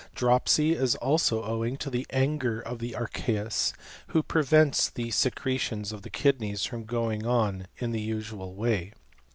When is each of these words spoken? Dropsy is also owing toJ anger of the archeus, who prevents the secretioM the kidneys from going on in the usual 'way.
Dropsy 0.15 0.71
is 0.73 0.95
also 0.95 1.43
owing 1.43 1.77
toJ 1.77 2.07
anger 2.09 2.59
of 2.59 2.79
the 2.79 2.93
archeus, 2.95 3.71
who 4.07 4.23
prevents 4.23 4.89
the 4.89 5.09
secretioM 5.09 6.01
the 6.01 6.09
kidneys 6.09 6.65
from 6.65 6.85
going 6.85 7.27
on 7.27 7.67
in 7.77 7.91
the 7.91 8.01
usual 8.01 8.55
'way. 8.55 8.93